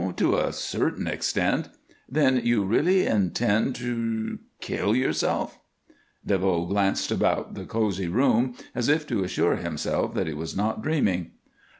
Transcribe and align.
"To 0.17 0.35
a 0.35 0.51
certain 0.51 1.05
extent. 1.05 1.69
Then 2.09 2.41
you 2.43 2.63
really 2.63 3.05
intend 3.05 3.75
to 3.75 4.39
kill 4.59 4.95
yourself?" 4.95 5.59
DeVoe 6.25 6.65
glanced 6.65 7.11
about 7.11 7.53
the 7.53 7.65
cozy 7.67 8.07
room 8.07 8.55
as 8.73 8.89
if 8.89 9.05
to 9.09 9.23
assure 9.23 9.57
himself 9.57 10.15
that 10.15 10.25
he 10.25 10.33
was 10.33 10.57
not 10.57 10.81
dreaming. 10.81 11.33